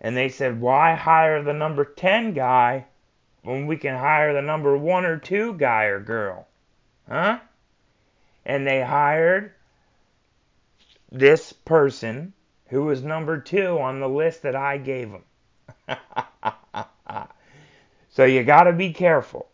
and 0.00 0.16
they 0.16 0.28
said, 0.28 0.60
Why 0.60 0.94
hire 0.94 1.42
the 1.42 1.52
number 1.52 1.84
10 1.84 2.34
guy 2.34 2.86
when 3.42 3.66
we 3.66 3.76
can 3.76 3.96
hire 3.96 4.32
the 4.32 4.42
number 4.42 4.76
1 4.76 5.04
or 5.04 5.18
2 5.18 5.54
guy 5.54 5.84
or 5.84 6.00
girl? 6.00 6.46
Huh? 7.08 7.40
And 8.44 8.66
they 8.66 8.82
hired 8.82 9.52
this 11.10 11.52
person 11.52 12.32
who 12.68 12.84
was 12.84 13.02
number 13.02 13.40
two 13.40 13.78
on 13.78 14.00
the 14.00 14.08
list 14.08 14.42
that 14.42 14.54
I 14.54 14.78
gave 14.78 15.10
them. 15.10 15.24
so 18.10 18.24
you 18.24 18.44
got 18.44 18.64
to 18.64 18.72
be 18.72 18.92
careful. 18.92 19.48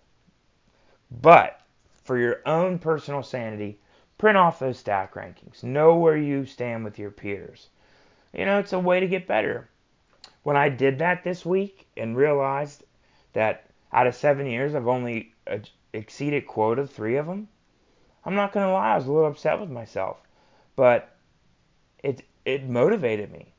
But 1.10 1.60
for 2.02 2.18
your 2.18 2.40
own 2.44 2.78
personal 2.78 3.22
sanity, 3.22 3.78
print 4.18 4.36
off 4.36 4.58
those 4.58 4.78
stack 4.78 5.14
rankings. 5.14 5.62
Know 5.62 5.96
where 5.96 6.16
you 6.16 6.46
stand 6.46 6.84
with 6.84 6.98
your 6.98 7.10
peers. 7.10 7.68
You 8.32 8.46
know, 8.46 8.58
it's 8.58 8.72
a 8.72 8.78
way 8.78 9.00
to 9.00 9.08
get 9.08 9.26
better. 9.26 9.68
When 10.42 10.56
I 10.56 10.68
did 10.68 10.98
that 10.98 11.24
this 11.24 11.44
week 11.44 11.86
and 11.96 12.16
realized 12.16 12.84
that 13.32 13.70
out 13.92 14.06
of 14.06 14.14
seven 14.14 14.46
years, 14.46 14.74
I've 14.74 14.88
only 14.88 15.32
exceeded 15.92 16.46
quota 16.46 16.86
three 16.86 17.16
of 17.16 17.26
them, 17.26 17.48
I'm 18.24 18.34
not 18.34 18.52
going 18.52 18.66
to 18.66 18.72
lie, 18.72 18.92
I 18.92 18.96
was 18.96 19.06
a 19.06 19.12
little 19.12 19.28
upset 19.28 19.60
with 19.60 19.70
myself. 19.70 20.18
But 20.76 21.16
it, 22.02 22.22
it 22.44 22.68
motivated 22.68 23.30
me. 23.30 23.52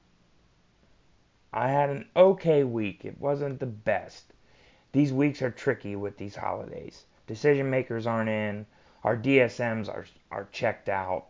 I 1.53 1.69
had 1.69 1.89
an 1.89 2.09
okay 2.15 2.63
week. 2.63 3.05
It 3.05 3.19
wasn't 3.19 3.59
the 3.59 3.65
best. 3.65 4.33
These 4.91 5.13
weeks 5.13 5.41
are 5.41 5.51
tricky 5.51 5.95
with 5.95 6.17
these 6.17 6.35
holidays. 6.35 7.05
Decision 7.27 7.69
makers 7.69 8.05
aren't 8.05 8.29
in. 8.29 8.65
Our 9.05 9.15
DSMs 9.15 9.87
are 9.87 10.05
are 10.31 10.49
checked 10.51 10.89
out. 10.89 11.27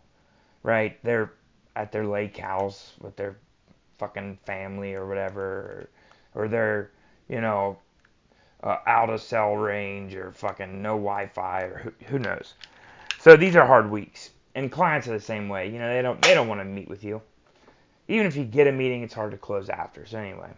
Right? 0.63 0.97
They're 1.03 1.33
at 1.75 1.91
their 1.91 2.07
lake 2.07 2.37
house 2.37 2.93
with 3.01 3.17
their 3.17 3.35
fucking 3.97 4.39
family 4.45 4.93
or 4.93 5.05
whatever, 5.05 5.89
or, 6.33 6.43
or 6.43 6.47
they're 6.47 6.91
you 7.27 7.41
know 7.41 7.77
uh, 8.63 8.77
out 8.87 9.09
of 9.09 9.21
cell 9.21 9.57
range 9.57 10.15
or 10.15 10.31
fucking 10.31 10.81
no 10.81 10.91
Wi-Fi 10.91 11.63
or 11.63 11.77
who, 11.77 11.93
who 12.05 12.19
knows. 12.19 12.53
So 13.19 13.35
these 13.35 13.57
are 13.57 13.65
hard 13.65 13.91
weeks, 13.91 14.31
and 14.55 14.71
clients 14.71 15.09
are 15.09 15.11
the 15.11 15.19
same 15.19 15.49
way. 15.49 15.69
You 15.69 15.77
know 15.77 15.93
they 15.93 16.01
don't 16.01 16.21
they 16.21 16.33
don't 16.33 16.47
want 16.47 16.61
to 16.61 16.65
meet 16.65 16.87
with 16.87 17.03
you. 17.03 17.21
Even 18.07 18.25
if 18.25 18.37
you 18.37 18.45
get 18.45 18.67
a 18.67 18.71
meeting, 18.71 19.03
it's 19.03 19.13
hard 19.13 19.31
to 19.31 19.37
close 19.37 19.67
after. 19.67 20.05
So 20.05 20.17
anyway. 20.17 20.51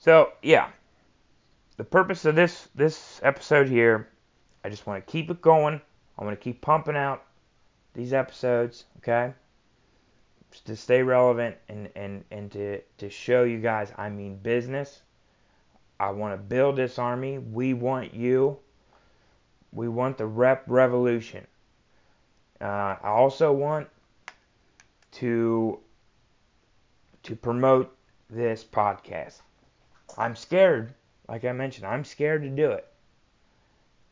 So 0.00 0.32
yeah, 0.42 0.68
the 1.78 1.84
purpose 1.84 2.26
of 2.26 2.34
this 2.34 2.68
this 2.74 3.20
episode 3.22 3.70
here, 3.70 4.06
I 4.64 4.68
just 4.68 4.86
want 4.86 5.04
to 5.04 5.10
keep 5.10 5.30
it 5.30 5.40
going. 5.40 5.80
I 6.18 6.24
want 6.24 6.38
to 6.38 6.42
keep 6.42 6.60
pumping 6.60 6.96
out 6.96 7.24
these 7.94 8.12
episodes, 8.12 8.84
okay? 8.98 9.32
Just 10.50 10.66
to 10.66 10.76
stay 10.76 11.02
relevant 11.02 11.56
and 11.68 11.88
and 11.94 12.24
and 12.30 12.50
to 12.52 12.80
to 12.98 13.08
show 13.08 13.44
you 13.44 13.58
guys 13.58 13.92
I 13.96 14.10
mean 14.10 14.36
business. 14.36 15.00
I 15.98 16.10
want 16.10 16.34
to 16.34 16.42
build 16.42 16.76
this 16.76 16.98
army. 16.98 17.38
We 17.38 17.74
want 17.74 18.14
you. 18.14 18.58
We 19.72 19.88
want 19.88 20.18
the 20.18 20.26
rep 20.26 20.64
revolution. 20.66 21.46
Uh, 22.60 22.96
I 23.02 23.08
also 23.08 23.52
want 23.52 23.88
to 25.12 25.78
to 27.22 27.36
promote 27.36 27.96
this 28.28 28.64
podcast. 28.64 29.40
I'm 30.18 30.34
scared 30.34 30.94
like 31.28 31.44
I 31.44 31.52
mentioned, 31.52 31.86
I'm 31.86 32.04
scared 32.04 32.42
to 32.42 32.48
do 32.48 32.72
it 32.72 32.89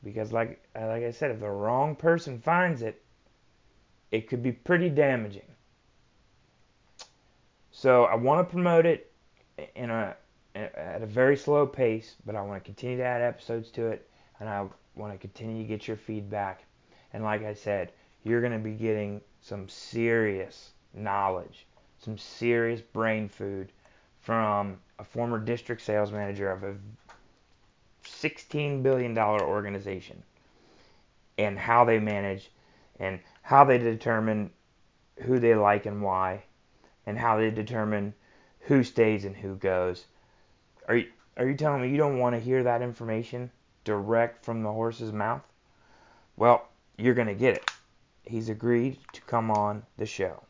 because, 0.03 0.33
like 0.33 0.63
uh, 0.77 0.87
like 0.87 1.03
I 1.03 1.11
said, 1.11 1.31
if 1.31 1.41
the 1.41 1.51
wrong 1.51 1.97
person 1.97 2.41
finds 2.41 2.83
it, 2.83 3.03
it 4.11 4.29
could 4.29 4.43
be 4.43 4.53
pretty 4.53 4.89
damaging. 4.89 5.43
So 7.71 8.05
I 8.05 8.15
want 8.17 8.47
to 8.47 8.53
promote 8.53 8.87
it 8.87 9.13
in 9.75 9.91
a 9.91 10.17
at 10.55 11.03
a 11.03 11.07
very 11.07 11.37
slow 11.37 11.67
pace, 11.67 12.17
but 12.27 12.35
I 12.35 12.43
want 12.43 12.63
to 12.63 12.67
continue 12.67 12.97
to 12.97 13.05
add 13.05 13.23
episodes 13.23 13.71
to 13.73 13.87
it, 13.87 14.09
and 14.41 14.49
I 14.49 14.67
want 14.97 15.13
to 15.13 15.19
continue 15.19 15.63
to 15.63 15.69
get 15.69 15.87
your 15.87 15.97
feedback. 15.97 16.65
And 17.13 17.23
like 17.23 17.45
I 17.45 17.55
said, 17.55 17.93
you're 18.25 18.41
going 18.41 18.53
to 18.53 18.59
be 18.59 18.73
getting 18.73 19.21
some 19.41 19.69
serious 19.69 20.73
knowledge, 20.93 21.67
some 21.99 22.19
serious 22.19 22.81
brain 22.81 23.29
food 23.29 23.71
from 24.21 24.79
a 24.99 25.05
former 25.05 25.39
district 25.39 25.83
sales 25.83 26.11
manager 26.11 26.51
of 26.51 26.65
a 26.65 26.75
$16 28.23 28.83
billion 28.83 29.17
organization 29.17 30.23
and 31.37 31.59
how 31.59 31.85
they 31.85 31.99
manage 31.99 32.51
and 32.99 33.21
how 33.43 33.65
they 33.65 33.79
determine 33.79 34.51
who 35.23 35.39
they 35.39 35.55
like 35.55 35.87
and 35.87 36.03
why 36.03 36.43
and 37.07 37.19
how 37.19 37.37
they 37.39 37.51
determine 37.51 38.15
who 38.61 38.83
stays 38.83 39.25
and 39.25 39.37
who 39.37 39.55
goes. 39.57 40.07
Are 40.89 40.97
you, 40.97 41.07
are 41.37 41.47
you 41.47 41.55
telling 41.55 41.83
me 41.83 41.91
you 41.91 41.97
don't 41.97 42.19
want 42.19 42.35
to 42.35 42.41
hear 42.41 42.63
that 42.65 42.83
information 42.83 43.51
direct 43.85 44.45
from 44.45 44.63
the 44.63 44.73
horse's 44.73 45.13
mouth? 45.13 45.43
Well, 46.37 46.69
you're 46.97 47.15
going 47.15 47.29
to 47.29 47.35
get 47.35 47.57
it. 47.57 47.71
He's 48.25 48.49
agreed 48.49 48.99
to 49.13 49.21
come 49.23 49.51
on 49.51 49.85
the 49.97 50.07
show. 50.07 50.43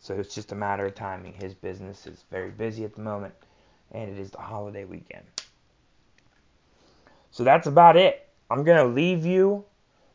So 0.00 0.14
it's 0.14 0.34
just 0.34 0.52
a 0.52 0.56
matter 0.56 0.86
of 0.86 0.94
timing. 0.94 1.34
His 1.34 1.54
business 1.54 2.06
is 2.06 2.24
very 2.30 2.50
busy 2.50 2.84
at 2.84 2.94
the 2.94 3.00
moment, 3.00 3.34
and 3.92 4.10
it 4.10 4.18
is 4.18 4.30
the 4.30 4.38
holiday 4.38 4.84
weekend. 4.84 5.24
So 7.36 7.44
that's 7.44 7.66
about 7.66 7.98
it. 7.98 8.26
I'm 8.50 8.64
going 8.64 8.78
to 8.78 8.90
leave 8.90 9.26
you 9.26 9.66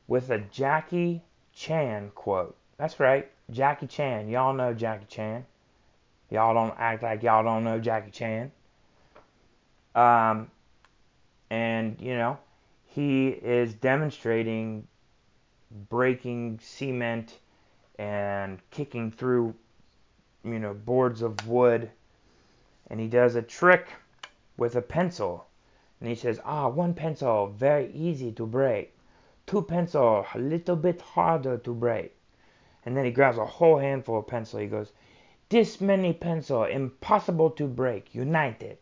with 0.07 0.31
a 0.31 0.39
Jackie 0.39 1.21
Chan 1.53 2.13
quote. 2.15 2.57
That's 2.77 2.99
right, 2.99 3.29
Jackie 3.51 3.86
Chan. 3.86 4.27
Y'all 4.27 4.55
know 4.55 4.73
Jackie 4.73 5.05
Chan. 5.07 5.45
Y'all 6.31 6.55
don't 6.55 6.73
act 6.79 7.03
like 7.03 7.21
y'all 7.21 7.43
don't 7.43 7.63
know 7.63 7.77
Jackie 7.77 8.10
Chan. 8.10 8.51
Um, 9.93 10.49
and, 11.51 11.95
you 12.01 12.15
know, 12.15 12.39
he 12.88 13.27
is 13.27 13.75
demonstrating 13.75 14.88
breaking 15.91 16.60
cement 16.60 17.38
and 17.99 18.57
kicking 18.71 19.12
through, 19.12 19.53
you 20.43 20.57
know, 20.57 20.73
boards 20.73 21.21
of 21.21 21.47
wood. 21.47 21.91
And 22.89 22.99
he 22.99 23.07
does 23.07 23.36
a 23.36 23.43
trick 23.43 23.89
with 24.57 24.75
a 24.75 24.81
pencil 24.81 25.45
and 26.01 26.09
he 26.09 26.15
says, 26.15 26.41
ah, 26.43 26.67
one 26.67 26.95
pencil, 26.95 27.53
very 27.55 27.91
easy 27.93 28.31
to 28.31 28.45
break. 28.47 28.93
Two 29.45 29.61
pencil, 29.61 30.25
a 30.33 30.39
little 30.39 30.75
bit 30.75 30.99
harder 30.99 31.57
to 31.59 31.73
break. 31.73 32.15
And 32.83 32.97
then 32.97 33.05
he 33.05 33.11
grabs 33.11 33.37
a 33.37 33.45
whole 33.45 33.77
handful 33.77 34.17
of 34.17 34.27
pencil. 34.27 34.59
He 34.59 34.65
goes, 34.65 34.91
this 35.49 35.79
many 35.79 36.11
pencil, 36.11 36.63
impossible 36.63 37.51
to 37.51 37.67
break, 37.67 38.15
united. 38.15 38.79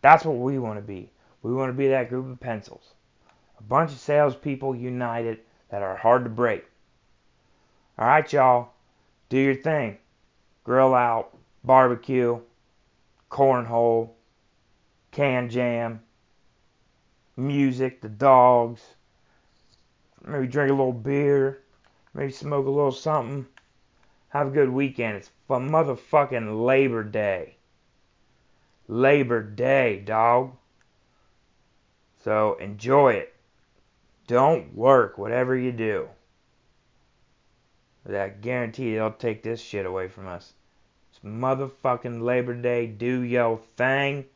That's 0.00 0.24
what 0.24 0.38
we 0.38 0.58
want 0.58 0.78
to 0.78 0.82
be. 0.82 1.10
We 1.42 1.52
want 1.52 1.68
to 1.68 1.76
be 1.76 1.88
that 1.88 2.08
group 2.08 2.30
of 2.30 2.40
pencils. 2.40 2.94
A 3.58 3.62
bunch 3.62 3.92
of 3.92 3.98
salespeople 3.98 4.76
united 4.76 5.40
that 5.68 5.82
are 5.82 5.96
hard 5.96 6.24
to 6.24 6.30
break. 6.30 6.64
All 7.98 8.06
right, 8.06 8.32
y'all. 8.32 8.70
Do 9.28 9.36
your 9.36 9.56
thing. 9.56 9.98
Grill 10.64 10.94
out, 10.94 11.36
barbecue, 11.64 12.40
cornhole, 13.30 14.10
KanJam, 15.18 15.98
music, 17.36 18.00
the 18.00 18.08
dogs, 18.08 18.80
maybe 20.24 20.46
drink 20.46 20.70
a 20.70 20.74
little 20.74 20.92
beer, 20.92 21.58
maybe 22.14 22.30
smoke 22.30 22.66
a 22.66 22.70
little 22.70 22.92
something. 22.92 23.44
Have 24.28 24.46
a 24.46 24.52
good 24.52 24.68
weekend. 24.68 25.16
It's 25.16 25.30
for 25.48 25.58
motherfucking 25.58 26.64
Labor 26.64 27.02
Day. 27.02 27.56
Labor 28.86 29.42
Day, 29.42 29.98
dog. 29.98 30.52
So 32.22 32.54
enjoy 32.60 33.14
it. 33.14 33.34
Don't 34.28 34.72
work, 34.72 35.18
whatever 35.18 35.56
you 35.56 35.72
do. 35.72 36.10
That 38.06 38.40
guarantee 38.40 38.94
they'll 38.94 39.10
take 39.10 39.42
this 39.42 39.60
shit 39.60 39.84
away 39.84 40.06
from 40.06 40.28
us. 40.28 40.52
It's 41.10 41.18
motherfucking 41.24 42.22
Labor 42.22 42.54
Day. 42.54 42.86
Do 42.86 43.22
your 43.22 43.58
thing. 43.76 44.26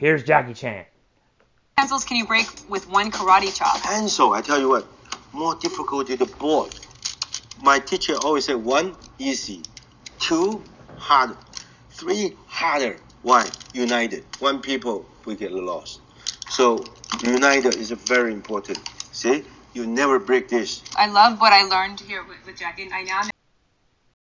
Here's 0.00 0.22
Jackie 0.22 0.54
Chan. 0.54 0.86
Pencils 1.76 2.06
can 2.06 2.16
you 2.16 2.26
break 2.26 2.46
with 2.70 2.88
one 2.88 3.10
karate 3.10 3.54
chop? 3.54 3.82
Pencil, 3.82 4.32
I 4.32 4.40
tell 4.40 4.58
you 4.58 4.70
what, 4.70 4.86
more 5.34 5.54
difficult 5.56 6.06
to 6.06 6.16
the 6.16 6.24
board. 6.24 6.74
My 7.62 7.80
teacher 7.80 8.14
always 8.24 8.46
said 8.46 8.56
one, 8.56 8.96
easy. 9.18 9.60
Two, 10.18 10.64
hard. 10.96 11.36
Three, 11.90 12.34
harder. 12.46 12.96
Why? 13.20 13.46
United. 13.74 14.24
One 14.38 14.62
people, 14.62 15.04
we 15.26 15.36
get 15.36 15.52
lost. 15.52 16.00
So, 16.48 16.82
united 17.22 17.74
is 17.74 17.90
very 17.90 18.32
important. 18.32 18.78
See? 19.12 19.44
You 19.74 19.86
never 19.86 20.18
break 20.18 20.48
this. 20.48 20.82
I 20.96 21.08
love 21.08 21.42
what 21.42 21.52
I 21.52 21.64
learned 21.64 22.00
here 22.00 22.24
with, 22.24 22.38
with 22.46 22.56
Jackie. 22.56 22.88
I 22.90 23.02
now 23.02 23.20